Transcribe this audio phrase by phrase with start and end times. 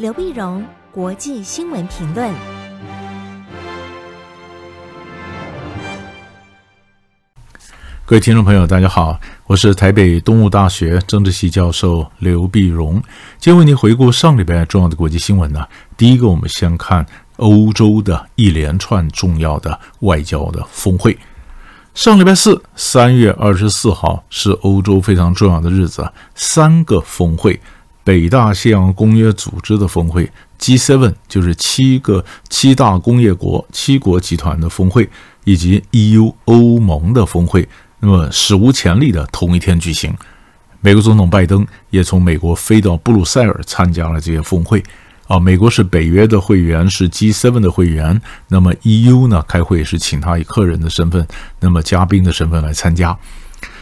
[0.00, 2.32] 刘碧荣，国际新闻评论。
[8.06, 12.94] 各位听众朋友，大家好，我是台北东吴大学政治系教授刘碧荣，
[13.38, 15.66] 今天为您回顾上礼拜重要的国际新闻呢。
[15.98, 17.04] 第一个，我们先看
[17.36, 21.18] 欧洲的一连串重要的外交的峰会。
[21.92, 27.60] 上礼拜四，三月二十四号是欧洲非常重要的日子，三个峰会：
[28.02, 35.08] 北大西洋公约组织的峰会，G7 就是七个七大工业国七国集团的峰会，
[35.44, 37.68] 以及 EU 欧盟的峰会。
[38.00, 40.12] 那么史无前例的同一天举行，
[40.80, 44.82] 美国总统拜登也从美国飞到布鲁塞尔参加了这些峰会。
[45.28, 48.20] 啊，美国是北约的会员，是 G7 的会员。
[48.48, 51.24] 那么 EU 呢，开会是请他以客人的身份，
[51.60, 53.16] 那么嘉宾的身份来参加。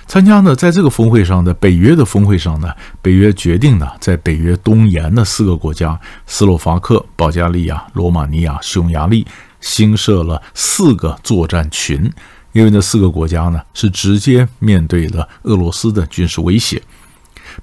[0.08, 2.72] 参加呢，在这个峰会上的北约的峰会上呢，
[3.02, 9.26] 北约决定呢，在北约东沿的四个国家——斯洛伐克、保加利亚、罗马尼亚、匈牙利，
[9.60, 12.10] 新设了四个作战群。
[12.52, 16.82] 因为这四个国家呢，是直接面对了俄罗斯的军事威胁，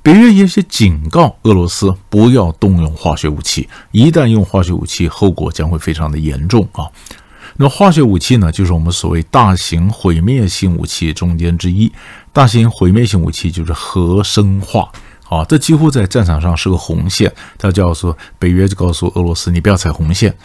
[0.04, 6.86] 北约也是警告俄罗斯不要动用化学武器，一旦用化学武器，后果将会非常的严重啊。
[7.58, 11.92] 那化学武器呢，就是我们所谓大型毁灭性武器中间之一。
[12.34, 14.90] 大型毁灭性武器就是核生化
[15.30, 17.32] 啊，这几乎在战场上是个红线。
[17.58, 20.36] 它叫做北约就告诉俄罗斯，你不要踩红线。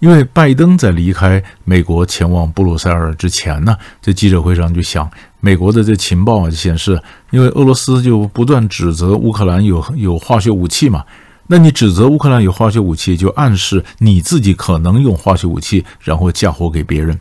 [0.00, 5.08] 因为拜登在离开美国前往布鲁塞尔之前呢，在记者会上就想，
[5.40, 11.04] 美国的这情报显示，因为俄罗斯就不断指责乌克兰有有化学武器嘛，
[11.46, 17.18] 那你指责乌克兰有化学武器，就暗示你自己可能用化学武器，然后嫁祸给别人，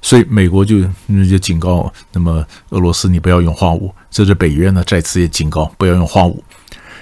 [0.00, 6.42] 所以美国就那就警告，那么俄罗斯你不要用化武，这是北约呢再次也警告不要用化武。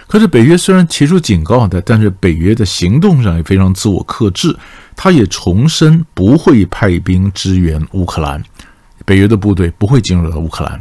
[0.06, 4.56] 可是北约虽然提出警告的，但是北约的行动上也非常自我克制。
[4.96, 8.40] 他也重申不会派兵支援乌克兰，
[9.04, 10.80] 北约的部队不会进入到乌克兰，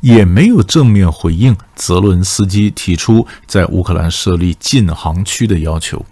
[0.00, 6.04] 也没有正面回应泽伦斯基提出在乌克兰设立禁航区的要求。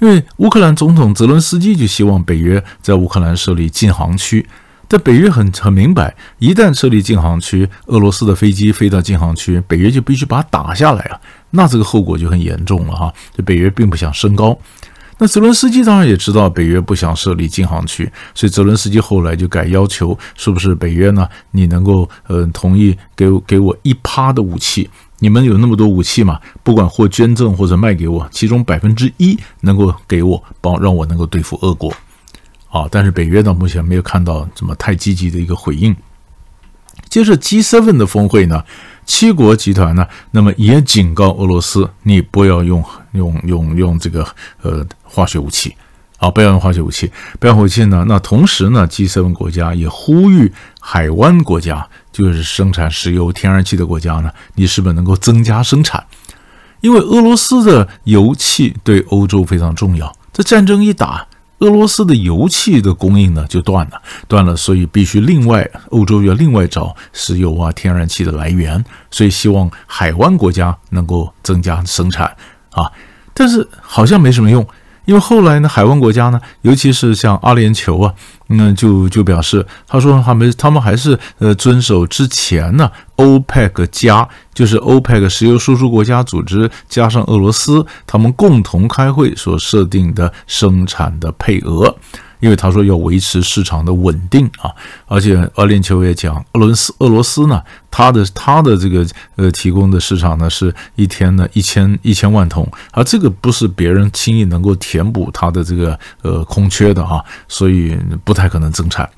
[0.00, 4.44] 因为乌克兰总统泽伦斯基就希望北约在乌克兰设立禁航区，
[4.88, 13.12] 但北约很很明白，一旦设立禁航区，俄罗斯的飞机飞到禁航区，北约就必须把它打下来啊，那这个后果就很严重了哈。
[13.36, 14.58] 这北约并不想升高。
[15.18, 21.28] 那泽伦斯基当然也知道北约不想设立禁航区，所以泽伦斯基后来就改要求，是不是北约呢？
[21.50, 24.90] 你能够呃同意给给我一趴的武器？
[25.20, 26.40] 你们有那么多武器嘛？
[26.64, 31.92] 不管或捐赠或者卖给我，其中百分之一能够给我，帮让我能够对付俄国。
[32.68, 35.94] 啊，但是北约到目前没有看到怎么太积极的一个回应。
[37.12, 38.64] 接着 G7 的峰会呢？
[39.04, 44.26] 七国集团呢，那么也警告俄罗斯，你不要用用用用这个
[44.62, 45.76] 呃化学武器，
[46.16, 48.06] 啊，不要用化学武器，不要武器呢。
[48.08, 50.50] 那同时呢，G7 国家也呼吁
[50.80, 56.02] 海湾国家，就是生产石油、天然气的国家呢，你是不是能够增加生产？
[56.80, 61.26] 因为俄罗斯的油气对欧洲非常重要，这战争一打。
[61.62, 72.26] 俄罗斯的油气的供应呢就断了，断了，所以必须另外欧洲要另外找石油啊、天然气的来源，所以希望海湾国家能够增加生产
[72.70, 72.90] 啊，
[73.32, 74.66] 但是好像没什么用。
[75.04, 78.14] 因为后来呢，海湾国家呢，尤其是像阿联酋啊，
[78.48, 91.96] 那就就表示，他说他们他们还是呃遵守之前呢，欧佩克加就是欧佩克石油输出国家组织加上俄罗斯他们共同开会所设定的生产的配额。
[92.42, 94.68] 因为他说要维持市场的稳定啊，
[95.06, 109.08] 而且阿联酋也讲，俄罗斯俄罗斯呢，它的它的这个呃提供的市场呢是一天呢一千一千万桶，而这个不是别人轻易能够填补它的这个呃空缺的哈，所以不太可能增产。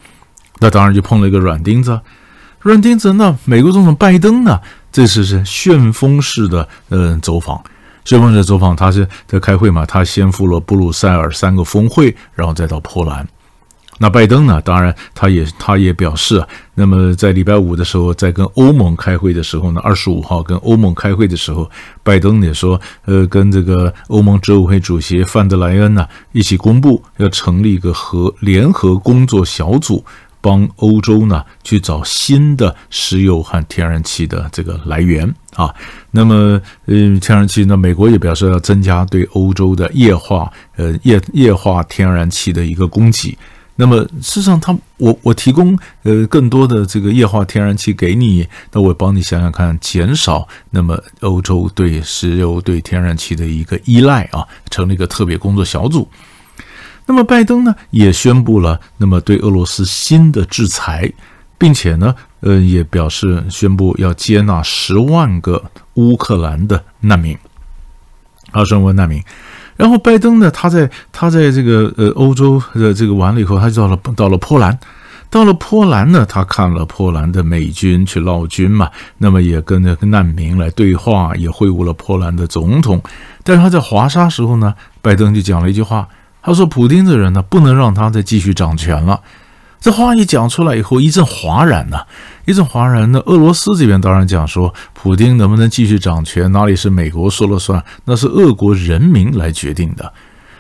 [0.59, 1.99] 那当然就碰了一个软钉子，
[2.61, 4.61] 软钉子呢，美国总统拜登呢，
[4.93, 7.65] 这次是旋风式的呃走访。
[8.05, 9.87] 顺风者走访，他是在开会嘛？
[9.87, 13.27] 他先赴了布鲁塞尔三个峰会，然后再到波兰。
[13.97, 14.61] 那拜登呢？
[14.61, 21.71] 当然，他也他也表示啊，那么在礼拜五的时候，在跟欧盟开会的时候呢，二十五号跟欧盟开会的时候，
[22.03, 30.05] 拜登也说，呃，跟这个欧盟执委会主席范德莱恩呢一起公布要成立一个和联合工作小组。
[30.45, 35.75] 帮欧洲呢去找新的石油和天然气的这个来源啊，
[36.11, 43.39] 那么嗯，天然气呢，美国也表示要增加对欧洲的液化呃液液化天然气的一个供给，
[43.77, 56.07] 那么事实上他，我我提供呃更多的这个液化天然气给你，那我帮你想想看，减少那么欧洲对石油对天然气的一个依赖啊，成立一个特别工作小组。
[57.07, 61.13] 那么拜登呢也宣布了，那么对俄罗斯新的制裁，
[61.59, 65.63] 并且呢呃也表示宣布要接纳十万个
[65.95, 67.37] 乌克兰的难民，
[68.53, 69.23] 二十万难民。
[69.77, 74.79] 然后拜登呢，他在他在这个呃欧洲的这个完了以后，他就到了到了波兰，
[75.29, 83.03] 到了波兰呢，他看了波兰的美军去闹军嘛，那么也跟那个难民来对话，也会晤了波兰的总统。
[83.43, 84.73] 但是他在华沙时候呢，
[85.03, 86.09] 拜登就讲了一句话，
[86.45, 89.21] 他说：“普丁这人呢，不能让他再继续掌权了。”
[89.81, 92.03] 这话一讲出来以后，一阵哗然呐，
[92.47, 93.21] 一阵哗然呢。
[93.27, 100.13] 俄罗斯这边当然讲说，普丁能不能继续掌权，哪里是美国说了算，那是俄国人民来决定的。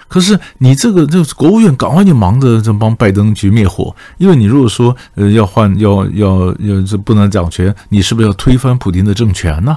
[0.08, 9.76] 可是你这个，这国务院赶快就忙着这帮拜登去灭火，因为你如果说呃要换要要要这不能掌权，你是不是要推翻普丁的政权呢？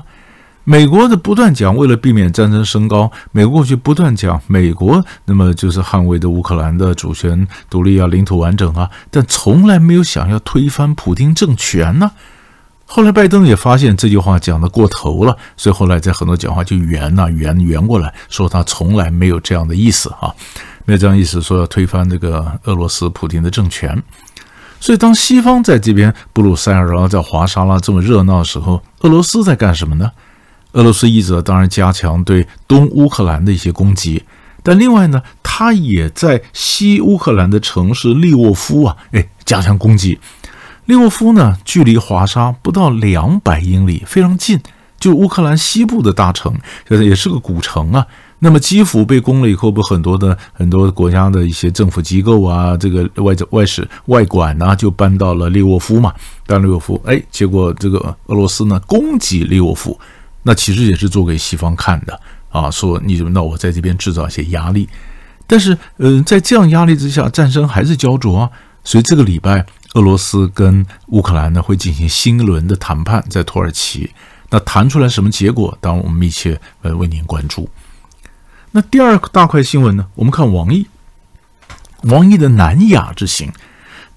[0.69, 12.11] 美国的不断讲，为了避免战争升高，美国过去不断讲，美国那么就是捍卫的乌克兰的主权独立啊，领土完整啊，但从来没有想要推翻普京政权呢。
[12.85, 20.35] 后来拜登也发现这句话讲得过头了，所以后来在很多讲话就圆呐圆圆过来说他从来没有这样的意思啊，
[20.83, 24.03] 没有这样意思说要推翻这个俄罗斯普京的政权。
[24.81, 30.11] 所以当西方在这边布鲁塞尔啊，在华沙拉这么热闹的时候，俄罗斯在干什么呢？
[30.77, 34.23] 俄罗斯一则当然加强对东乌克兰的一些攻击，
[34.61, 40.19] 但另外呢，他也在西乌克兰的城市利沃夫啊，哎，加强攻击。
[40.85, 44.59] 利沃夫呢，距离华沙不到两百英里，非常近，
[44.99, 46.55] 就乌克兰西部的大城，
[46.89, 48.05] 也是个古城啊。
[48.37, 56.13] 那么基辅被攻了以后，不很多的很多国家的一些政府机构啊，这个外外使外馆呐、就搬到了利沃夫嘛。
[56.45, 59.99] 但利沃夫，哎，结果这个俄罗斯呢，攻击利沃夫。
[60.43, 62.19] 那其实也是做给西方看的
[62.49, 64.87] 啊，说你怎么，那我在这边制造一些压力，
[65.45, 68.49] 但是，嗯、呃，在这样压力之下，战争还是焦灼啊。
[68.83, 74.09] 所以这个礼拜，俄罗斯跟乌克兰呢会进行新一轮的谈判，在土耳其。
[74.49, 75.77] 那谈出来什么结果？
[75.81, 77.69] 当然我们密切呃为您关注。
[78.71, 80.87] 那第二大块新闻呢，我们看王毅，
[82.03, 83.51] 王毅的南亚之行。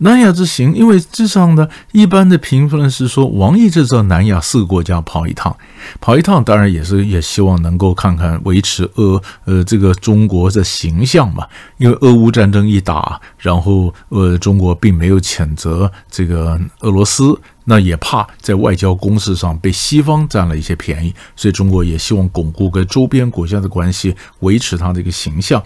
[0.03, 5.55] 南亚之行，因为至上呢，一般的评分是说，王毅这次到南亚四个国家跑一趟，
[6.01, 11.47] 跑一趟，当然也是也希望能够看看维持俄呃这个中国的形象嘛。
[11.79, 17.39] 因为俄乌战争一打，然后呃中国并没有谴责这个俄罗斯。
[17.71, 25.63] 那也怕在外交攻势上被西方占了一些便宜，所以中国也希望巩固跟周边国家的关系，维持它的一个形象。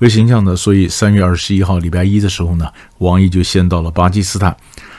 [0.00, 2.68] 为形象呢，所以三月二十一号礼拜一的时候呢，
[2.98, 4.56] 王毅就先到了巴基斯坦。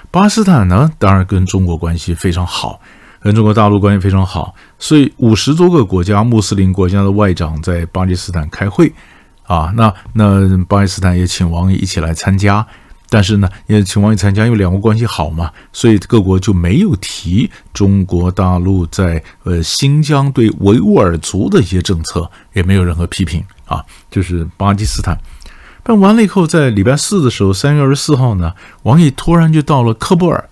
[0.10, 2.80] 巴基斯坦呢，当然跟中国关系非常好，
[3.19, 8.94] 跟中国大陆关系非常好，所以五十多个国家穆斯林国家的外长在巴基斯坦开会
[9.44, 12.66] 啊，那那巴基斯坦也请王毅一起来参加。
[13.10, 23.84] 但是呢，也请王毅参加，因为两国关系好嘛，所以各国就没有提中国大陆在呃新疆对维吾尔族的一些政策，也没有任何批评啊。
[24.10, 25.18] 就是巴基斯坦
[25.84, 28.54] 办完了以后，在礼拜四的时候，三月二十四号呢，
[28.84, 30.50] 王毅突然就到了喀布尔，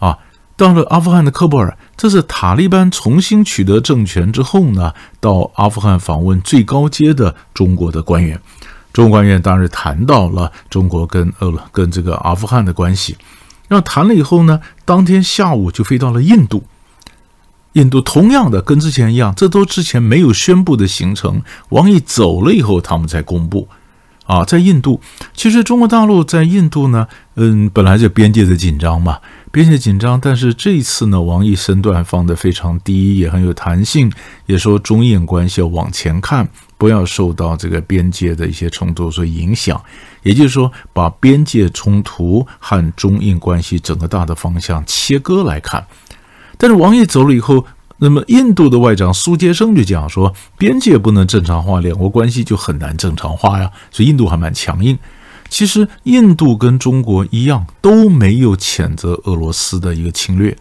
[0.00, 0.18] 啊，
[0.56, 8.40] 到了阿富汗的喀布尔，这是塔利班重新取得政权之后呢，到阿富汗访问最高阶的中国的官员。
[8.92, 13.16] 中国官员当时谈到了中国跟呃跟这个阿富汗的关系，
[13.68, 16.64] 然后谈了以后呢，当天下午就飞到了印度。
[17.74, 21.40] 印度同样的跟之前一样，这都之前没有宣布的行程。
[21.68, 23.68] 王毅走了以后，他们才公布。
[24.26, 25.00] 啊，在印度，
[25.34, 29.18] 其实中国大陆在印度呢，嗯，本来就边界的紧张嘛，
[29.50, 30.20] 边界紧张。
[30.20, 34.12] 但是这一次呢，王毅身段放得非常低，也很有弹性，
[34.46, 36.48] 也说中印关系要往前看，
[36.80, 39.78] 不要受到这个边界的一些冲突所影响。
[40.22, 45.86] 也就是说，把边界冲突和中印关系整个大的方向切割来看。
[46.56, 47.66] 但是王毅走了以后。
[48.02, 53.70] 那么，印度的外长苏杰生就讲说，边界不能正常化，两国关系就很难正常化呀。
[53.90, 54.98] 所以印度还蛮强硬。
[55.50, 60.56] 其实，印度跟中国一样，都没有谴责俄罗斯的一个侵略。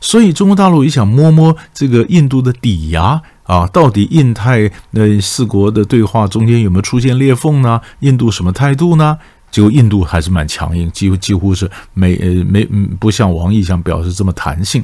[0.00, 7.80] 所以，中国大陆也想摸摸这个印度的底呀，啊，到底印太那四国的对话中间有没有出现裂缝呢？
[8.00, 9.16] 印度什么态度呢？
[9.50, 12.64] 结果，印度还是蛮强硬，几乎几乎是没呃没
[12.98, 14.82] 不像王毅想表示这么弹性。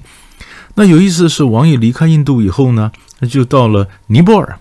[0.74, 4.58] 那有意思的是，王毅离开印度以后呢，那就到了尼泊尔。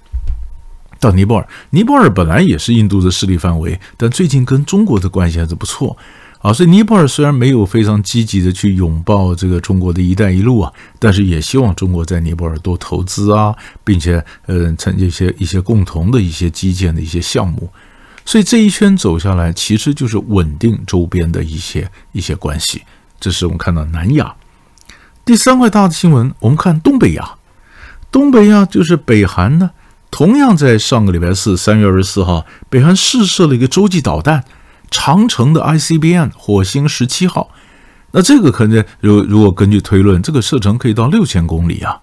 [1.02, 5.96] 到尼泊尔，尼泊尔本来也是印度的势力范围，但最近跟中国的关系还是不错
[6.40, 6.52] 啊。
[6.52, 17.70] 所以尼泊尔虽然没有非常积极的去拥抱这个中国的一带一路啊，但是也希望中国在尼泊尔多投资啊，并且呃，成立一些一些共同的一些基建的一些项目。
[18.26, 22.84] 所以这一圈走下来，其实就是稳定周边的一些一些关系。
[23.20, 24.36] 这是我们看到南亚。
[25.26, 27.36] 第三块大的新闻，我们看东北亚。
[28.12, 29.72] 东北亚就是北韩呢，
[30.12, 34.44] 同样在上个礼拜四，三月二十四号，北韩试射了一个洲际导弹，
[34.90, 37.50] 长城的 ICBM 火星十七号。
[38.12, 42.00] 那这个可能，如如果根据推论，这个射程可以到六千公里啊。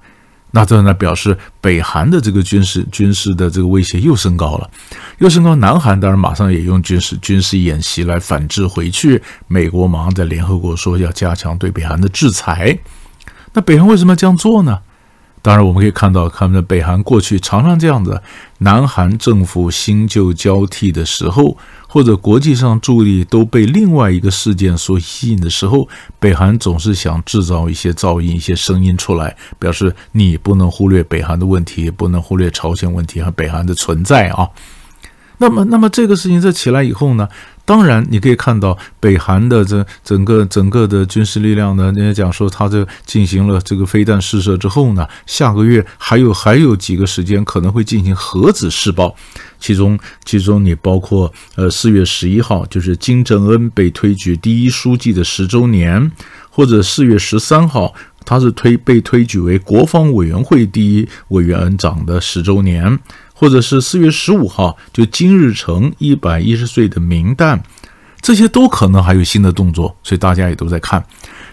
[0.53, 4.71] 那这呢表示北韩的这个军事军事的这个威胁又升高了，
[5.19, 5.55] 又升高。
[5.57, 9.21] 南韩当然马上也用军事军事演习来反制回去。
[9.49, 12.79] 美国马上在联合国说要加强对北韩的制裁。
[13.53, 14.79] 那北韩为什么要这样做呢？
[15.43, 18.21] 当然，我们可以看到，他们的北韩过去常常这样子，
[18.59, 21.57] 南韩政府新旧交替的时候，
[21.97, 25.89] 或者国际上注意力都被另外一个事件所吸引的时候，
[26.21, 34.47] 北韩总是想制造一些噪音、一些声音出来，表示你不能忽略北韩的问题，不能忽略朝鲜问题和北韩的存在啊。
[35.39, 37.29] 那么，那么这个事情这起来以后呢？
[37.65, 49.13] 当然，你可以看到北韩的这整个整个的军事力量呢，人家讲说，他这进行了这个飞弹试射之后呢，下个月还有还有几个时间可能会进行核子试爆，
[49.59, 56.13] 其中其中你包括呃四月十一号就是金正恩被推举第一书记的十周年，
[56.49, 57.93] 或者四月十三号
[58.25, 62.97] 他是推被推举为国防委员会第一委员长的十周年。
[63.39, 67.63] 或者是四月十五号，就金日成一百一十岁的名单，
[68.23, 71.05] 这些都可能还有新的动作，所以大家也都在看。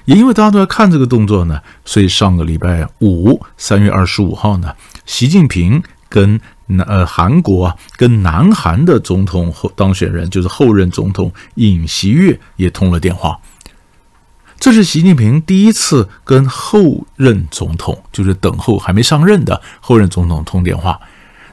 [0.05, 4.73] 也因为大家都在看这个动作呢，所以上个礼拜五，三月二十五号呢，
[5.05, 13.37] 习近平跟南呃韩国，跟南韩的总统候当选人，就是后任总统尹锡悦也通了电话。
[14.57, 20.97] 这是习近平第一次跟后任总统，就是等候还没上任的后任总统通电话。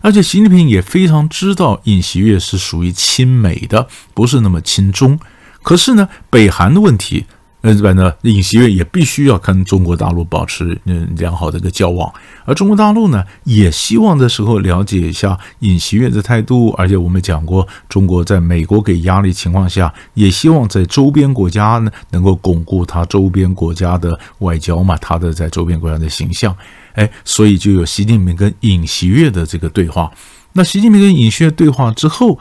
[0.02, 5.18] 而且习近平也非常知道尹锡悦是属于亲美的，不是那么亲中。
[5.62, 7.26] 可是呢，北韩的问题，
[7.62, 12.10] 呃，反正尹锡悦也必须要跟中国大陆保持嗯良好的一个交往。
[12.46, 16.70] 而中国大陆呢，也希望的时候了解一下尹锡悦的态度。
[16.78, 26.56] 而且我们讲过，中国在美国给压力情况下，也希望在周边国家呢能够巩固他周边国家的外交嘛，他的在周边国家的形象。
[26.94, 30.10] 哎，所以就有习近平跟尹锡悦的这个对话。
[30.54, 32.36] 那习近平跟尹锡悦对话之后，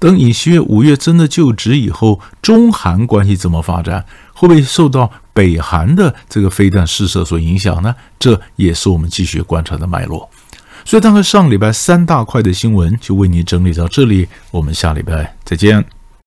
[0.00, 4.04] 等尹锡悦五月真的就职以后，中韩关系怎么发展？
[4.32, 7.94] 会不会受到北韩的这个飞弹试射所影响呢？
[8.18, 10.28] 这也是我们继续观察的脉络。
[10.84, 15.93] 所以，大概上礼拜三大块的新闻就为您整理到这里，我们下礼拜再见。